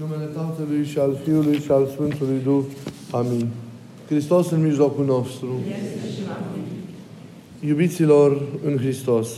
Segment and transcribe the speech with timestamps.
[0.00, 2.64] În numele Tatălui și al Fiului și al Sfântului Duh.
[3.10, 3.46] Amin.
[4.06, 5.48] Hristos în mijlocul nostru.
[7.66, 9.28] Iubiților în Hristos.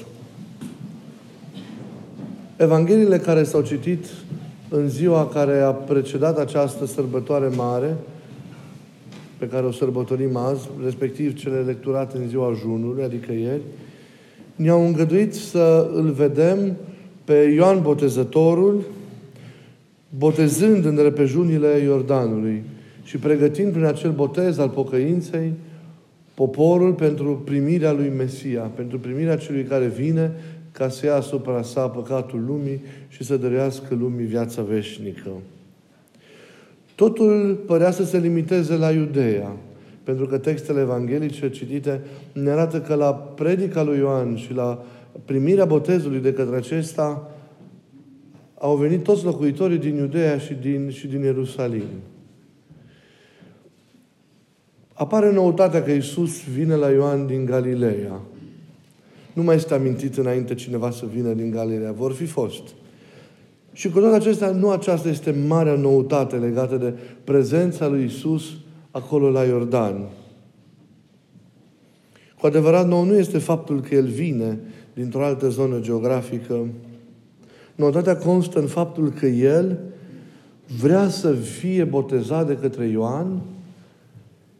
[2.56, 4.04] Evangheliile care s-au citit
[4.68, 7.96] în ziua care a precedat această sărbătoare mare,
[9.38, 13.62] pe care o sărbătorim azi, respectiv cele lecturate în ziua junului, adică ieri,
[14.56, 16.76] ne-au îngăduit să îl vedem
[17.24, 18.84] pe Ioan Botezătorul,
[20.18, 22.62] botezând în repejunile Iordanului
[23.02, 25.52] și pregătind prin acel botez al pocăinței
[26.34, 30.32] poporul pentru primirea lui Mesia, pentru primirea celui care vine
[30.72, 35.30] ca să ia asupra sa păcatul lumii și să dărească lumii viața veșnică.
[36.94, 39.56] Totul părea să se limiteze la Iudeea,
[40.02, 42.00] pentru că textele evanghelice citite
[42.32, 44.84] ne arată că la predica lui Ioan și la
[45.24, 47.30] primirea botezului de către acesta
[48.62, 51.88] au venit toți locuitorii din Iudeea și din, și din Ierusalim.
[54.92, 58.20] Apare noutatea că Iisus vine la Ioan din Galileea.
[59.32, 61.92] Nu mai este amintit înainte cineva să vină din Galileea.
[61.92, 62.62] Vor fi fost.
[63.72, 68.44] Și cu toate acestea, nu aceasta este marea noutate legată de prezența lui Isus
[68.90, 70.08] acolo la Iordan.
[72.40, 74.58] Cu adevărat, nou nu este faptul că El vine
[74.94, 76.66] dintr-o altă zonă geografică,
[77.80, 79.78] Noutatea constă în faptul că el
[80.80, 83.40] vrea să fie botezat de către Ioan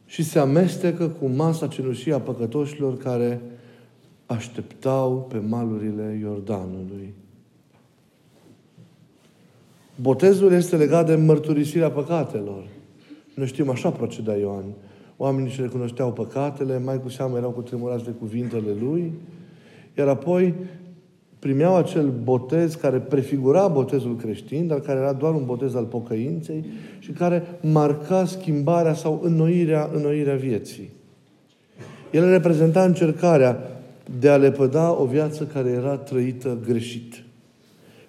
[0.07, 3.41] și se amestecă cu masa cenușii a păcătoșilor care
[4.27, 7.15] așteptau pe malurile Iordanului.
[10.01, 12.67] Botezul este legat de mărturisirea păcatelor.
[13.35, 14.65] Noi știm, așa proceda Ioan.
[15.17, 19.13] Oamenii își recunoșteau păcatele, mai cu seamă erau cu tremurați de cuvintele lui,
[19.99, 20.55] iar apoi
[21.41, 26.65] primeau acel botez care prefigura botezul creștin, dar care era doar un botez al pocăinței
[26.99, 30.91] și care marca schimbarea sau înnoirea, înnoirea vieții.
[32.11, 33.81] El reprezenta încercarea
[34.19, 37.25] de a lepăda o viață care era trăită greșit.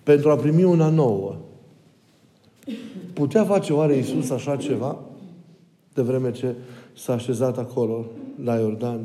[0.04, 1.36] Pentru a primi una nouă.
[3.14, 5.00] Putea face oare Iisus așa ceva?
[5.94, 6.54] De vreme ce
[6.94, 8.06] s-a așezat acolo,
[8.44, 9.00] la Iordan.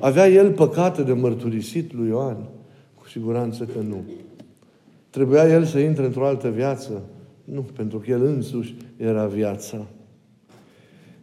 [0.00, 2.36] Avea el păcate de mărturisit lui Ioan
[3.10, 4.04] siguranță că nu.
[5.10, 7.02] Trebuia el să intre într-o altă viață?
[7.44, 9.86] Nu, pentru că el însuși era viața.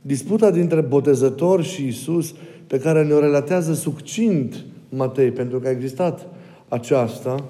[0.01, 2.33] Disputa dintre botezător și Isus,
[2.67, 6.27] pe care ne-o relatează succint Matei, pentru că a existat
[6.69, 7.43] aceasta,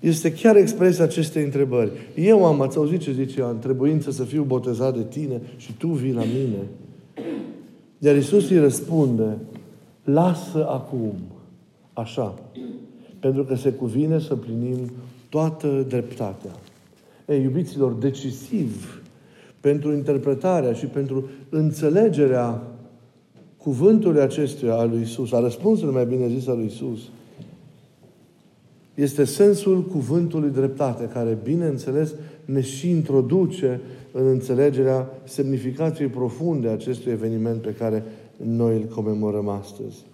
[0.00, 1.90] este chiar expresia acestei întrebări.
[2.14, 5.86] Eu am, ați auzit ce zice Ioan, trebuință să fiu botezat de tine și tu
[5.88, 6.58] vii la mine.
[7.98, 9.36] Iar Isus îi răspunde,
[10.04, 11.12] lasă acum,
[11.92, 12.34] așa,
[13.22, 14.90] pentru că se cuvine să plinim
[15.28, 16.50] toată dreptatea.
[17.26, 19.02] Ei, iubiților, decisiv
[19.60, 22.62] pentru interpretarea și pentru înțelegerea
[23.56, 27.00] cuvântului acestuia al lui Isus, a răspunsului mai bine zis al lui Isus,
[28.94, 33.80] este sensul cuvântului dreptate, care, bineînțeles, ne și introduce
[34.12, 38.04] în înțelegerea semnificației profunde a acestui eveniment pe care
[38.36, 40.11] noi îl comemorăm astăzi.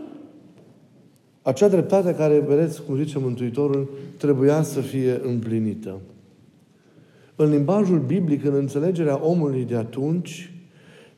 [1.49, 5.95] Acea dreptate care, vedeți, cum zice Mântuitorul, trebuia să fie împlinită.
[7.37, 10.53] În limbajul biblic, în înțelegerea omului de atunci,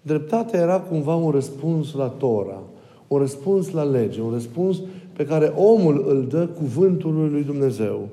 [0.02, 2.62] dreptatea era cumva un răspuns la Tora,
[3.08, 4.80] un răspuns la lege, un răspuns
[5.12, 8.08] pe care omul îl dă cuvântului lui Dumnezeu.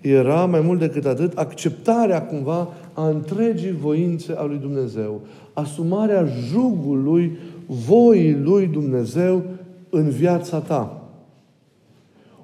[0.00, 5.20] Era, mai mult decât atât, acceptarea cumva a întregii voințe a lui Dumnezeu,
[5.52, 9.42] asumarea jugului voii lui Dumnezeu
[9.90, 11.02] în viața ta.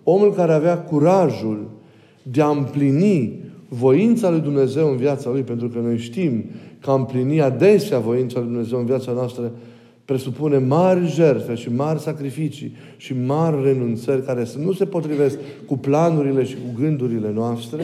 [0.04, 1.70] Omul care avea curajul
[2.22, 6.44] de a împlini voința lui Dumnezeu în viața lui, pentru că noi știm
[6.80, 9.52] că a împlini adesea voința lui Dumnezeu în viața noastră
[10.04, 15.76] presupune mari jertfe și mari sacrificii și mari renunțări care să nu se potrivesc cu
[15.76, 17.82] planurile și cu gândurile noastre,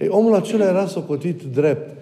[0.00, 1.96] ei, omul acela era socotit drept.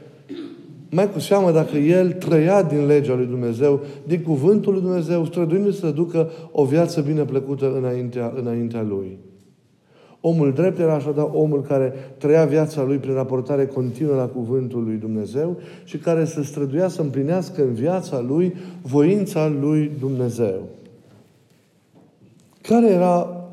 [0.90, 5.78] Mai cu seamă dacă el trăia din legea lui Dumnezeu, din cuvântul lui Dumnezeu, străduindu-se
[5.78, 9.18] să ducă o viață bine plăcută înaintea, înaintea lui.
[10.20, 14.96] Omul drept era așadar omul care trăia viața lui prin raportare continuă la cuvântul lui
[14.96, 20.62] Dumnezeu și care se străduia să împlinească în viața lui voința lui Dumnezeu.
[22.62, 23.44] Care era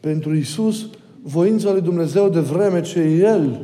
[0.00, 0.88] pentru Isus
[1.22, 3.60] voința lui Dumnezeu de vreme ce El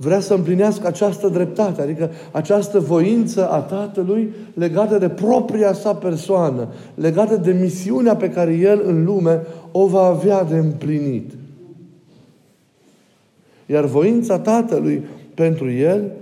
[0.00, 6.68] vrea să împlinească această dreptate, adică această voință a Tatălui legată de propria sa persoană,
[6.94, 9.42] legată de misiunea pe care El în lume
[9.72, 11.32] o va avea de împlinit.
[13.66, 15.04] Iar voința Tatălui
[15.34, 16.12] pentru El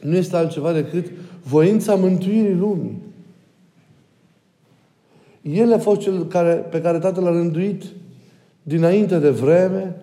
[0.00, 1.06] nu este altceva decât
[1.42, 3.00] voința mântuirii lumii.
[5.42, 7.84] El a fost cel care, pe care Tatăl l-a rânduit
[8.62, 9.96] dinainte de vreme,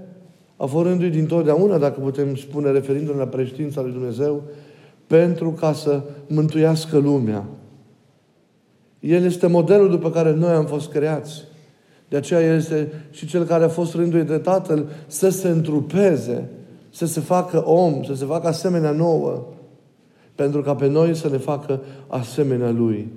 [0.61, 4.43] a fost rânduit dintotdeauna, dacă putem spune, referindu-ne la preștiința lui Dumnezeu,
[5.07, 7.45] pentru ca să mântuiască lumea.
[8.99, 11.43] El este modelul după care noi am fost creați.
[12.07, 16.49] De aceea El este și Cel care a fost rânduit de Tatăl să se întrupeze,
[16.89, 19.45] să se facă om, să se facă asemenea nouă,
[20.35, 23.07] pentru ca pe noi să ne facă asemenea Lui.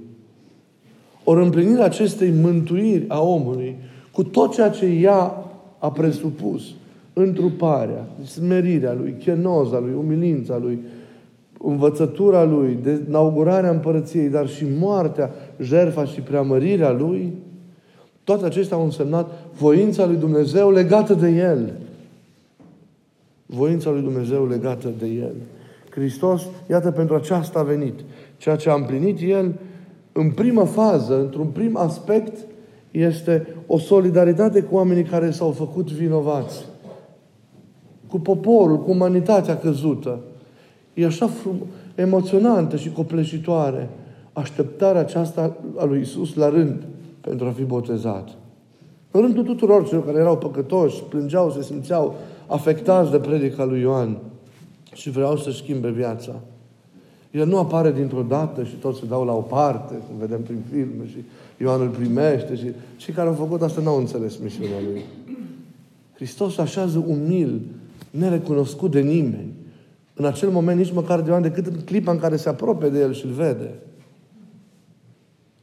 [1.25, 3.77] Ori împlinirea acestei mântuiri a omului,
[4.13, 5.45] cu tot ceea ce ea
[5.79, 6.63] a presupus,
[7.13, 10.79] întruparea, smerirea lui, chenoza lui, umilința lui,
[11.65, 15.31] învățătura lui, de inaugurarea împărăției, dar și moartea,
[15.61, 17.33] jertfa și preamărirea lui,
[18.25, 21.73] toate acestea au însemnat voința lui Dumnezeu legată de El.
[23.47, 25.35] Voința lui Dumnezeu legată de El.
[25.91, 27.95] Hristos, iată, pentru aceasta a venit.
[28.37, 29.55] Ceea ce a împlinit El,
[30.13, 32.47] în primă fază, într-un prim aspect,
[32.91, 36.65] este o solidaritate cu oamenii care s-au făcut vinovați.
[38.13, 40.19] Cu poporul, cu umanitatea căzută.
[40.95, 43.89] E așa frum- emoționantă și copleșitoare
[44.33, 46.83] așteptarea aceasta a lui Isus la rând
[47.21, 48.29] pentru a fi botezat.
[49.11, 52.15] În rândul tuturor celor care erau păcătoși, plângeau, se simțeau
[52.47, 54.17] afectați de predica lui Ioan
[54.93, 56.35] și vreau să schimbe viața.
[57.31, 60.59] El nu apare dintr-o dată și toți se dau la o parte, cum vedem prin
[60.71, 61.17] filme, și
[61.61, 62.67] Ioan îl primește și
[62.97, 65.03] cei care au făcut asta n-au înțeles misiunea lui.
[66.15, 67.61] Hristos așează umil,
[68.13, 69.53] nerecunoscut de nimeni.
[70.15, 72.99] În acel moment nici măcar de Ioan, decât în clipa în care se apropie de
[72.99, 73.75] el și îl vede.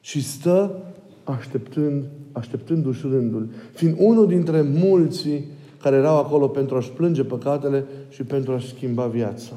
[0.01, 0.84] Și stă
[1.24, 5.46] așteptând, așteptându-și rândul, fiind unul dintre mulții
[5.81, 9.54] care erau acolo pentru a-și plânge păcatele și pentru a-și schimba viața.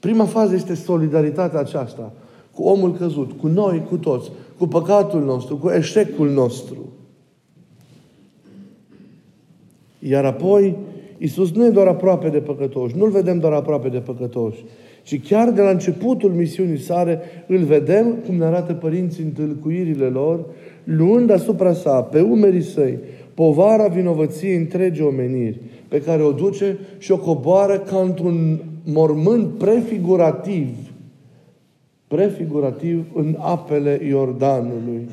[0.00, 2.12] Prima fază este solidaritatea aceasta
[2.58, 6.92] cu omul căzut, cu noi, cu toți, cu păcatul nostru, cu eșecul nostru.
[9.98, 10.76] Iar apoi,
[11.18, 14.64] Isus nu e doar aproape de păcătoși, nu-L vedem doar aproape de păcătoși,
[15.02, 20.06] ci chiar de la începutul misiunii sale îl vedem, cum ne arată părinții în tâlcuirile
[20.06, 20.44] lor,
[20.84, 22.98] luând asupra sa, pe umerii săi,
[23.34, 30.68] povara vinovăției întregi omeniri, pe care o duce și o coboară ca într-un mormânt prefigurativ,
[32.08, 35.08] prefigurativ în apele Iordanului.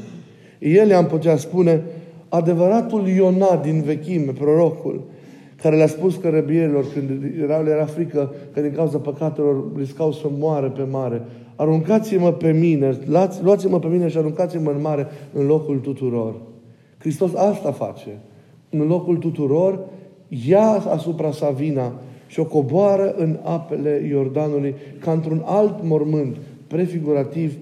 [0.59, 1.83] El am putea spune,
[2.29, 5.01] adevăratul Iona din vechime, prorocul,
[5.65, 7.09] care le-a spus cărăbierilor când
[7.43, 11.21] era, le era frică că din cauza păcatelor riscau să moară pe mare.
[11.55, 12.97] Aruncați-mă pe mine,
[13.41, 16.35] luați-mă pe mine și aruncați-mă în mare în locul tuturor.
[16.97, 18.19] Hristos asta face.
[18.69, 19.79] În locul tuturor,
[20.47, 21.93] ia asupra sa vina
[22.27, 27.57] și o coboară în apele Iordanului ca într-un alt mormânt prefigurativ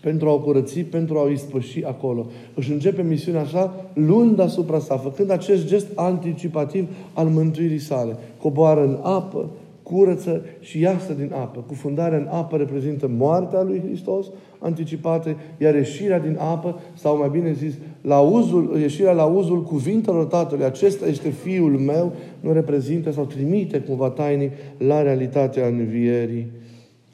[0.00, 2.26] pentru a o curăți, pentru a o ispăși acolo.
[2.54, 8.16] Își începe misiunea sa luând asupra sa, făcând acest gest anticipativ al mântuirii sale.
[8.40, 9.50] Coboară în apă,
[9.82, 11.64] curăță și iasă din apă.
[11.66, 14.26] Cufundarea în apă reprezintă moartea lui Hristos
[14.58, 20.24] anticipată, iar ieșirea din apă, sau mai bine zis, la uzul, ieșirea la uzul cuvintelor
[20.24, 26.46] Tatălui, acesta este Fiul meu, nu reprezintă sau trimite cumva tainic la realitatea învierii.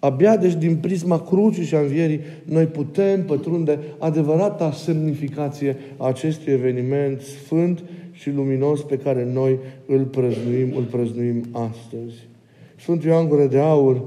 [0.05, 6.53] Abia deci din prisma crucii și a învierii noi putem pătrunde adevărata semnificație a acestui
[6.53, 7.83] eveniment sfânt
[8.13, 12.29] și luminos pe care noi îl prăznuim, îl prăznuim astăzi.
[12.77, 14.03] Sfântul Ioan Gură de Aur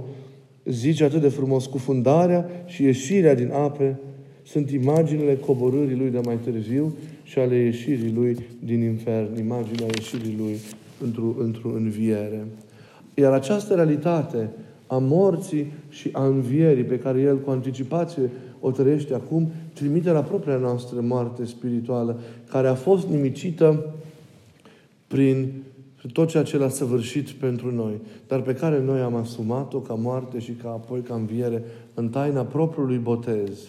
[0.66, 4.00] zice atât de frumos, cufundarea și ieșirea din ape
[4.44, 10.36] sunt imaginile coborârii lui de mai târziu și ale ieșirii lui din infern, imaginea ieșirii
[10.38, 10.56] lui
[11.04, 12.46] într-o, într înviere.
[13.14, 14.50] Iar această realitate
[14.88, 18.30] a morții și a învierii pe care El cu anticipație
[18.60, 23.86] o trăiește acum, trimite la propria noastră moarte spirituală, care a fost nimicită
[25.08, 25.52] prin
[26.14, 27.94] tot ceea ce l-a săvârșit pentru noi,
[28.28, 31.64] dar pe care noi am asumat-o ca moarte și ca apoi ca înviere
[31.94, 33.60] în taina propriului botez.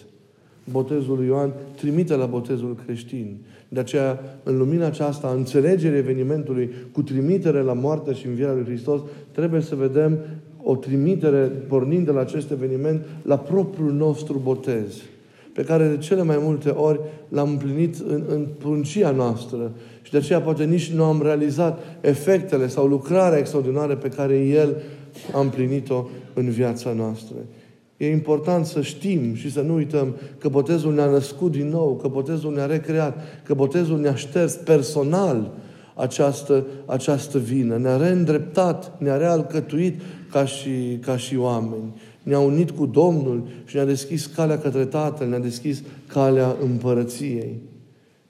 [0.71, 3.37] Botezul lui Ioan trimite la botezul creștin.
[3.69, 8.63] De aceea, în lumina aceasta, a înțelegerii evenimentului cu trimitere la moartea și învierea lui
[8.63, 10.17] Hristos, trebuie să vedem
[10.63, 15.01] o trimitere, pornind de la acest eveniment, la propriul nostru botez,
[15.53, 16.99] pe care de cele mai multe ori
[17.29, 19.71] l-am împlinit în, în pruncia noastră.
[20.01, 24.75] Și de aceea poate nici nu am realizat efectele sau lucrarea extraordinară pe care El
[25.33, 27.35] a împlinit-o în viața noastră.
[27.97, 32.07] E important să știm și să nu uităm că botezul ne-a născut din nou, că
[32.07, 35.51] botezul ne-a recreat, că botezul ne-a șters personal
[35.95, 37.77] această, această vină.
[37.77, 41.93] Ne-a reîndreptat, ne-a realcătuit ca și, ca și oameni.
[42.23, 47.59] Ne-a unit cu Domnul și ne-a deschis calea către Tatăl, ne-a deschis calea împărăției.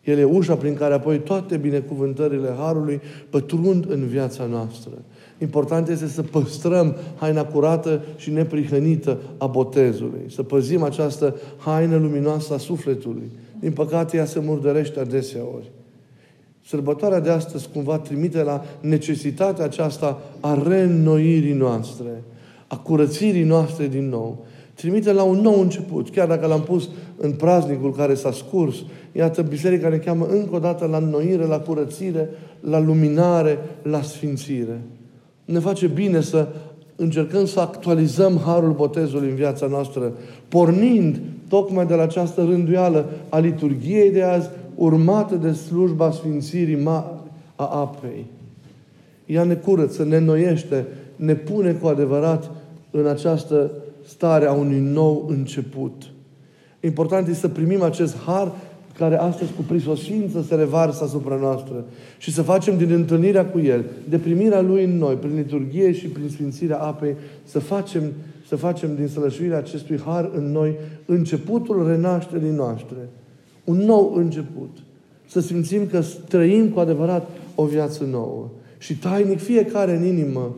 [0.03, 4.91] El e ușa prin care apoi toate binecuvântările Harului pătrund în viața noastră.
[5.37, 10.21] Important este să păstrăm haina curată și neprihănită a botezului.
[10.27, 13.31] Să păzim această haină luminoasă a sufletului.
[13.59, 15.71] Din păcate, ea se murdărește adeseori.
[16.69, 22.23] Sărbătoarea de astăzi cumva trimite la necesitatea aceasta a reînnoirii noastre,
[22.67, 24.45] a curățirii noastre din nou.
[24.73, 26.09] Trimite la un nou început.
[26.09, 28.75] Chiar dacă l-am pus în praznicul care s-a scurs,
[29.11, 34.81] iată, Biserica ne cheamă încă o dată la înnoire, la curățire, la luminare, la sfințire.
[35.45, 36.47] Ne face bine să
[36.95, 40.13] încercăm să actualizăm harul botezului în viața noastră,
[40.47, 44.49] pornind tocmai de la această rânduială a liturgiei de azi,
[44.79, 47.05] urmată de slujba sfințirii mari
[47.55, 48.25] a apei.
[49.25, 52.51] Ea ne curăță, ne noiește, ne pune cu adevărat
[52.91, 53.71] în această
[54.07, 56.03] stare a unui nou început.
[56.79, 58.51] Important este să primim acest har
[58.97, 61.85] care astăzi cu prisosință se revarsă asupra noastră
[62.17, 66.07] și să facem din întâlnirea cu El, de primirea Lui în noi, prin liturghie și
[66.07, 68.03] prin sfințirea apei, să facem,
[68.47, 72.97] să facem din sălășuirea acestui har în noi începutul renașterii noastre.
[73.69, 74.77] Un nou început.
[75.27, 78.47] Să simțim că trăim cu adevărat o viață nouă.
[78.77, 80.55] Și tainic fiecare în inimă,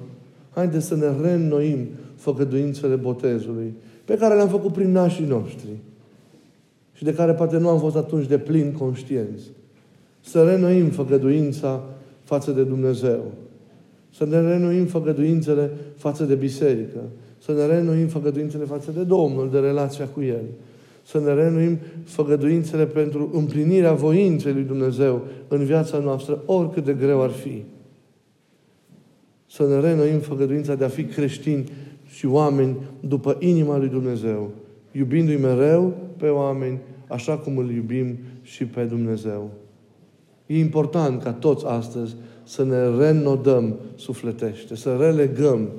[0.53, 3.73] haideți să ne reînnoim făgăduințele botezului,
[4.05, 5.69] pe care le-am făcut prin nașii noștri
[6.93, 9.43] și de care poate nu am fost atunci de plin conștienți.
[10.19, 11.83] Să renoim făgăduința
[12.23, 13.31] față de Dumnezeu.
[14.15, 16.99] Să ne renoim făgăduințele față de biserică.
[17.37, 20.43] Să ne renoim făgăduințele față de Domnul, de relația cu El.
[21.03, 27.21] Să ne renoim făgăduințele pentru împlinirea voinței lui Dumnezeu în viața noastră, oricât de greu
[27.21, 27.63] ar fi.
[29.47, 31.63] Să ne renoim făgăduința de a fi creștini
[32.05, 34.49] și oameni după inima lui Dumnezeu,
[34.91, 39.49] iubindu-i mereu pe oameni așa cum îl iubim și pe Dumnezeu.
[40.45, 45.69] E important ca toți astăzi să ne renodăm sufletește, să relegăm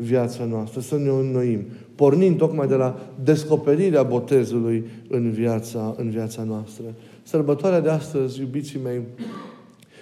[0.00, 1.64] viața noastră, să ne înnoim,
[1.94, 6.84] pornind tocmai de la descoperirea botezului în viața, în viața noastră.
[7.22, 9.00] Sărbătoarea de astăzi, iubiții mei,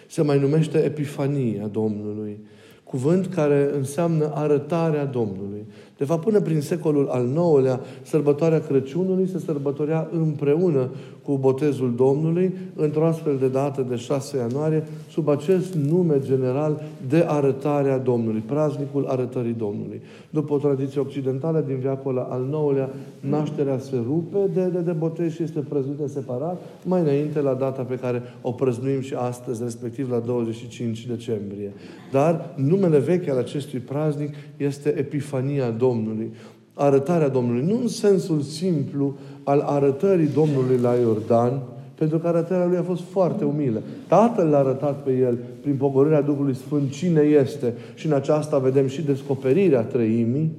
[0.07, 2.39] se mai numește Epifania Domnului,
[2.85, 5.67] cuvânt care înseamnă arătarea Domnului.
[5.99, 10.89] De fapt, până prin secolul al IX-lea, sărbătoarea Crăciunului se sărbătorea împreună
[11.23, 17.25] cu botezul Domnului, într-o astfel de dată de 6 ianuarie, sub acest nume general de
[17.27, 20.01] arătarea Domnului, praznicul arătării Domnului.
[20.31, 22.91] După o tradiție occidentală din viacul al IX-lea,
[23.21, 27.83] nașterea se rupe de, de, de botez și este prăznuită separat, mai înainte la data
[27.83, 31.73] pe care o prăznuim și astăzi, respectiv la 25 decembrie.
[32.13, 36.31] Dar numele vechi al acestui praznic este Epifania Domnului Domnului,
[36.75, 41.53] arătarea Domnului, nu în sensul simplu al arătării Domnului la Iordan,
[41.95, 43.83] pentru că arătarea lui a fost foarte umilă.
[44.07, 48.87] Tatăl l-a arătat pe el prin pogorârea Duhului Sfânt cine este și în aceasta vedem
[48.87, 50.51] și descoperirea trăimii,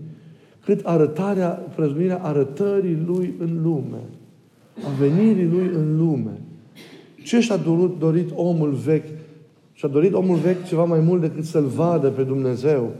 [0.66, 4.04] cât arătarea, prăznuirea arătării lui în lume,
[4.76, 6.42] a venirii lui în lume.
[7.24, 9.10] Ce și-a dorit, dorit omul vechi?
[9.74, 12.92] Și-a dorit omul vechi ceva mai mult decât să-L vadă pe Dumnezeu,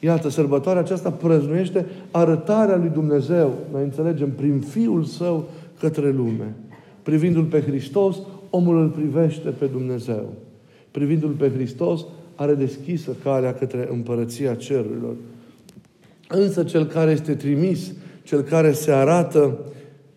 [0.00, 5.48] Iată, sărbătoarea aceasta prăznuiește arătarea lui Dumnezeu, noi înțelegem, prin Fiul Său
[5.80, 6.54] către lume.
[7.02, 8.16] Privindu-L pe Hristos,
[8.50, 10.32] omul îl privește pe Dumnezeu.
[10.90, 12.04] Privindu-L pe Hristos,
[12.34, 15.14] are deschisă calea către împărăția cerurilor.
[16.28, 17.92] Însă cel care este trimis,
[18.22, 19.58] cel care se arată,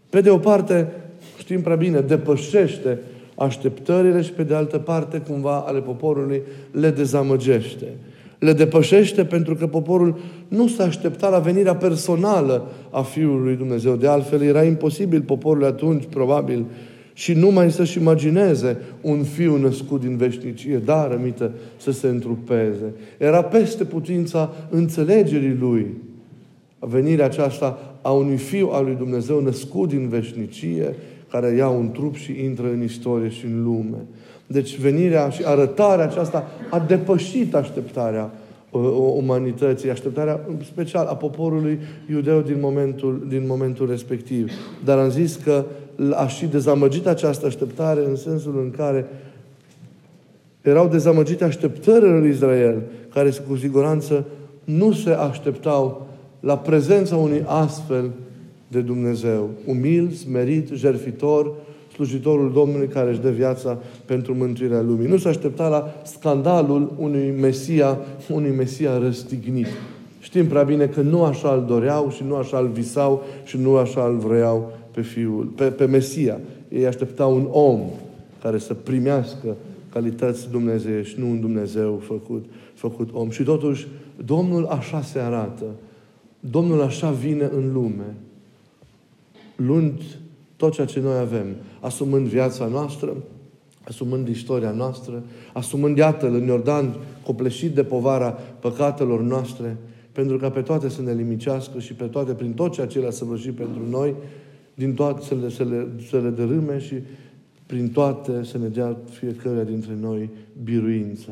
[0.09, 0.91] pe de o parte,
[1.37, 2.99] știm prea bine, depășește
[3.35, 7.87] așteptările și pe de altă parte, cumva, ale poporului le dezamăgește
[8.43, 13.95] le depășește pentru că poporul nu s-a așteptat la venirea personală a Fiului lui Dumnezeu.
[13.95, 16.65] De altfel, era imposibil poporul atunci, probabil,
[17.13, 22.93] și numai să-și imagineze un fiu născut din veșnicie, dar rămită să se întrupeze.
[23.17, 25.87] Era peste putința înțelegerii lui
[26.79, 30.95] venirea aceasta a unui fiu al lui Dumnezeu născut din veșnicie,
[31.33, 33.97] care ia un trup și intră în istorie și în lume.
[34.47, 38.31] Deci venirea și arătarea aceasta a depășit așteptarea
[38.71, 38.81] uh,
[39.15, 44.51] umanității, așteptarea special a poporului iudeu din momentul, din momentul respectiv.
[44.83, 45.65] Dar am zis că
[46.11, 49.05] a și dezamăgit această așteptare în sensul în care
[50.61, 52.81] erau dezamăgite așteptările lui Israel,
[53.13, 54.25] care cu siguranță
[54.63, 56.07] nu se așteptau
[56.39, 58.11] la prezența unui astfel
[58.73, 61.51] de Dumnezeu, umil, smerit, jerfitor,
[61.93, 65.07] slujitorul Domnului care își dă viața pentru mântuirea lumii.
[65.07, 67.97] Nu se aștepta la scandalul unui Mesia,
[68.29, 69.67] unui Mesia răstignit.
[70.19, 73.75] Știm prea bine că nu așa îl doreau și nu așa îl visau și nu
[73.75, 76.39] așa îl vreau pe Fiul, pe, pe Mesia.
[76.69, 77.79] Ei așteptau un om
[78.41, 79.55] care să primească
[79.89, 83.29] calități dumnezeiești, nu un Dumnezeu făcut, făcut om.
[83.29, 83.87] Și totuși,
[84.25, 85.65] Domnul așa se arată.
[86.39, 88.15] Domnul așa vine în lume,
[89.55, 90.01] luând
[90.55, 91.45] tot ceea ce noi avem,
[91.79, 93.15] asumând viața noastră,
[93.87, 96.95] asumând istoria noastră, asumând, iată-l în Iordan,
[97.25, 99.77] copleșit de povara păcatelor noastre,
[100.11, 103.11] pentru ca pe toate să ne limicească și pe toate, prin tot ceea ce le-a
[103.11, 104.15] săvârșit pentru noi,
[104.73, 106.95] din toate să le, să, le, să le dărâme și
[107.65, 110.29] prin toate să ne dea fiecare dintre noi
[110.63, 111.31] biruința.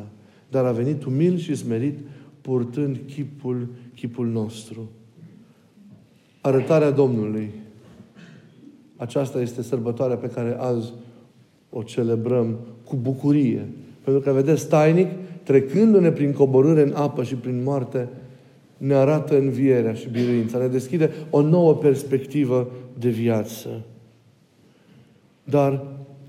[0.50, 1.98] Dar a venit umil și smerit,
[2.42, 4.90] purtând chipul, chipul nostru.
[6.42, 7.52] Arătarea Domnului.
[9.02, 10.94] Aceasta este sărbătoarea pe care azi
[11.70, 13.68] o celebrăm cu bucurie.
[14.04, 15.08] Pentru că, vedeți, tainic,
[15.44, 18.10] trecându-ne prin coborâre în apă și prin moarte,
[18.78, 23.70] ne arată învierea și biruința, ne deschide o nouă perspectivă de viață.
[25.44, 25.84] Dar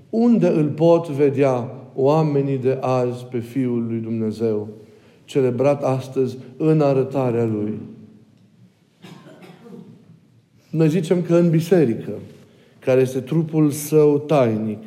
[0.09, 4.67] unde îl pot vedea oamenii de azi pe Fiul lui Dumnezeu,
[5.25, 7.79] celebrat astăzi în arătarea Lui?
[10.69, 12.11] Noi zicem că în biserică,
[12.85, 14.79] care este trupul său tainic,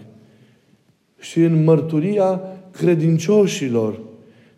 [1.18, 3.98] și în mărturia credincioșilor,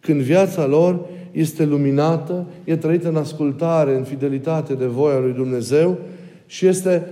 [0.00, 1.00] când viața lor
[1.33, 5.99] este luminată, e trăită în ascultare, în fidelitate de voia lui Dumnezeu
[6.47, 7.07] și este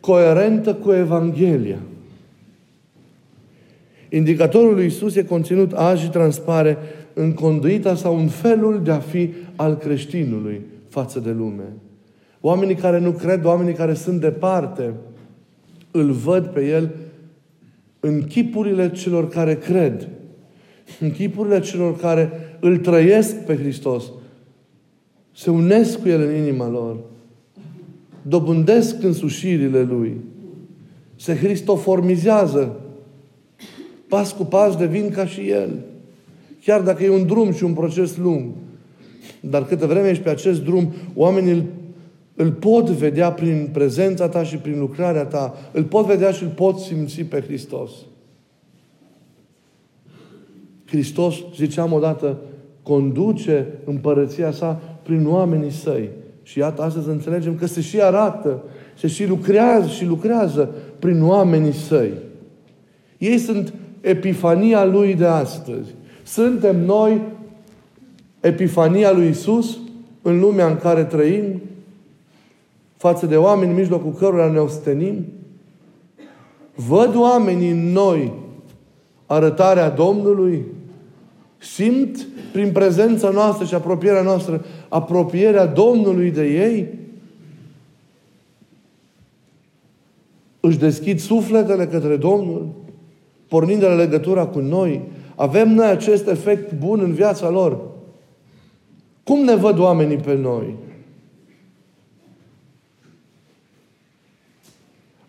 [0.00, 1.78] coerentă cu Evanghelia.
[4.08, 6.78] Indicatorul lui Isus e conținut azi și transpare
[7.14, 11.72] în conduita sau în felul de a fi al creștinului față de lume.
[12.40, 14.92] Oamenii care nu cred, oamenii care sunt departe,
[15.96, 16.90] îl văd pe el
[18.00, 20.08] în chipurile celor care cred,
[21.00, 24.04] în chipurile celor care îl trăiesc pe Hristos,
[25.34, 26.96] se unesc cu El în inima lor,
[28.22, 30.20] dobândesc însușirile Lui,
[31.16, 32.80] se cristoformizează,
[34.08, 35.70] pas cu pas devin ca și El.
[36.64, 38.44] Chiar dacă e un drum și un proces lung.
[39.40, 41.64] Dar câte vreme ești pe acest drum, oamenii îl,
[42.34, 45.54] îl pot vedea prin prezența ta și prin lucrarea ta.
[45.72, 47.90] Îl pot vedea și îl pot simți pe Hristos.
[50.86, 52.36] Hristos, ziceam odată,
[52.82, 56.08] conduce împărăția sa prin oamenii săi.
[56.42, 58.62] Și iată, astăzi înțelegem că se și arată,
[58.98, 62.12] se și lucrează și lucrează prin oamenii săi.
[63.18, 65.94] Ei sunt epifania lui de astăzi.
[66.22, 67.20] Suntem noi
[68.40, 69.78] epifania lui Isus
[70.22, 71.60] în lumea în care trăim,
[73.04, 75.24] față de oameni în mijlocul cărora ne ostenim.
[76.74, 78.32] Văd oamenii în noi
[79.26, 80.64] arătarea Domnului,
[81.58, 86.88] simt prin prezența noastră și apropierea noastră apropierea Domnului de ei,
[90.60, 92.68] își deschid sufletele către Domnul,
[93.48, 95.02] pornind de la legătura cu noi,
[95.34, 97.80] avem noi acest efect bun în viața lor.
[99.24, 100.83] Cum ne văd oamenii pe noi?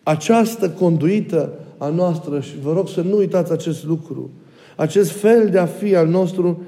[0.08, 4.30] Această conduită a noastră, și vă rog să nu uitați acest lucru,
[4.76, 6.62] acest fel de a fi al nostru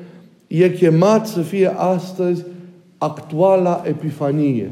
[0.46, 2.44] e chemat să fie astăzi
[2.98, 4.70] actuala epifanie.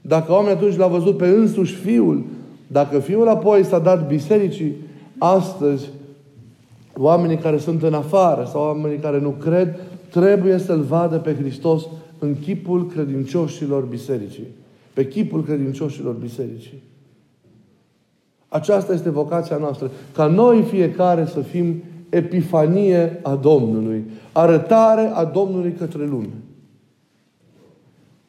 [0.00, 2.24] Dacă oamenii atunci l-a văzut pe însuși Fiul,
[2.66, 4.74] dacă Fiul apoi s-a dat bisericii,
[5.18, 5.88] astăzi
[6.96, 11.86] oamenii care sunt în afară sau oamenii care nu cred, trebuie să-L vadă pe Hristos
[12.18, 14.46] în chipul credincioșilor bisericii.
[14.96, 16.82] Pe chipul credincioșilor bisericii.
[18.48, 19.90] Aceasta este vocația noastră.
[20.14, 24.04] Ca noi fiecare să fim epifanie a Domnului.
[24.32, 26.32] Arătare a Domnului către lume.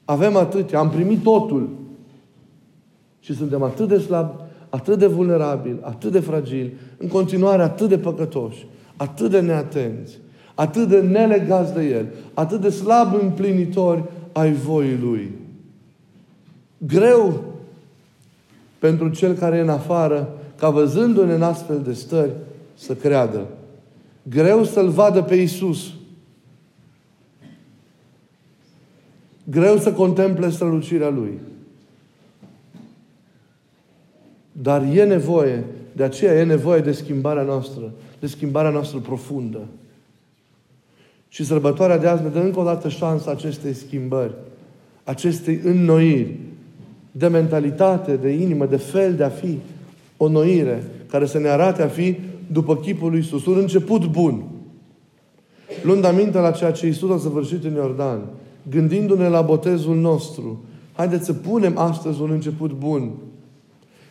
[0.06, 1.70] Avem atât, am primit totul.
[3.20, 4.36] Și suntem atât de slabi,
[4.70, 10.20] atât de vulnerabili, atât de fragili, în continuare atât de păcătoși, atât de neatenți,
[10.56, 15.46] atât de nelegați de El, atât de slab împlinitori ai voii Lui.
[16.78, 17.44] Greu
[18.80, 22.32] pentru cel care e în afară, ca văzându-ne în astfel de stări,
[22.76, 23.48] să creadă.
[24.24, 25.94] Greu să-L vadă pe Isus.
[29.44, 31.40] Greu să contemple strălucirea Lui.
[34.52, 35.64] Dar e nevoie,
[35.96, 39.60] de aceea e nevoie de schimbarea noastră, de schimbarea noastră profundă.
[41.28, 44.34] Și sărbătoarea de azi ne dă încă o dată șansa acestei schimbări,
[45.04, 46.40] acestei înnoiri,
[47.18, 49.58] de mentalitate, de inimă, de fel de a fi,
[50.18, 52.16] O noire care să ne arate a fi
[52.52, 53.46] după chipul lui Isus.
[53.46, 54.44] Un început bun.
[55.84, 58.20] Luând aminte la ceea ce Isus a săvârșit în Iordan,
[58.70, 63.12] gândindu-ne la botezul nostru, haideți să punem astăzi un început bun.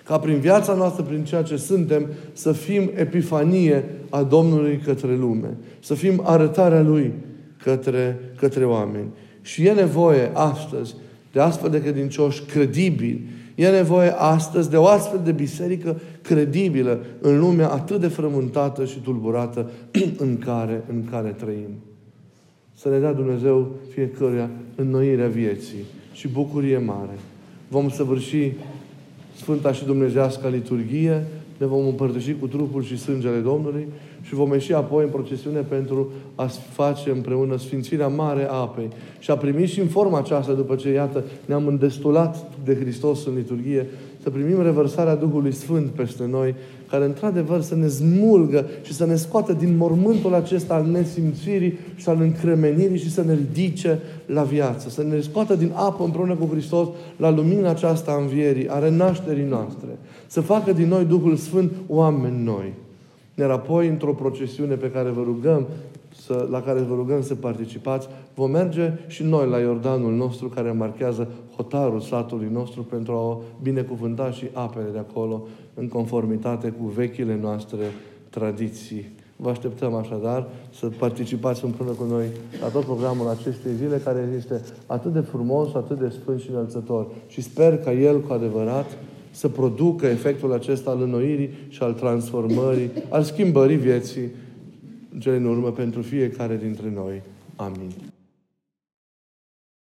[0.04, 5.56] Ca prin viața noastră, prin ceea ce suntem, să fim epifanie a Domnului către lume.
[5.80, 7.12] Să fim arătarea Lui
[7.62, 9.08] către, către oameni.
[9.42, 10.94] Și e nevoie astăzi
[11.36, 13.24] de astfel de credincioși credibili.
[13.54, 18.98] E nevoie astăzi de o astfel de biserică credibilă în lumea atât de frământată și
[18.98, 19.70] tulburată
[20.26, 21.70] în care, în care trăim.
[22.74, 27.18] Să ne dea Dumnezeu fiecăruia înnoirea vieții și bucurie mare.
[27.68, 28.52] Vom săvârși
[29.36, 31.26] Sfânta și Dumnezească liturghie,
[31.58, 33.86] ne vom împărtăși cu trupul și sângele Domnului
[34.22, 38.88] și vom ieși apoi în procesiune pentru a face împreună Sfințirea Mare a apei.
[39.18, 43.34] Și a primit și în forma aceasta, după ce, iată, ne-am îndestulat de Hristos în
[43.34, 43.86] liturghie,
[44.22, 46.54] să primim revărsarea Duhului Sfânt peste noi,
[46.90, 52.08] care într-adevăr să ne smulgă și să ne scoată din mormântul acesta al nesimțirii și
[52.08, 54.88] al încremenirii și să ne ridice la viață.
[54.88, 59.46] Să ne scoată din apă împreună cu Hristos la lumina aceasta a învierii, a renașterii
[59.48, 59.88] noastre.
[60.26, 62.72] Să facă din noi Duhul Sfânt oameni noi.
[63.38, 65.66] Iar apoi, într-o procesiune pe care vă rugăm
[66.14, 70.70] să, la care vă rugăm să participați, vom merge și noi la Iordanul nostru care
[70.70, 76.86] marchează hotarul satului nostru pentru a o binecuvânta și apele de acolo în conformitate cu
[76.86, 77.84] vechile noastre
[78.30, 79.14] tradiții.
[79.36, 80.46] Vă așteptăm așadar
[80.78, 82.26] să participați împreună cu noi
[82.60, 87.06] la tot programul acestei zile care este atât de frumos, atât de sfânt și înălțător.
[87.26, 88.86] Și sper ca el cu adevărat
[89.30, 94.30] să producă efectul acesta al înnoirii și al transformării, al schimbării vieții în
[95.18, 97.22] cele în urmă pentru fiecare dintre noi.
[97.56, 97.90] Amin.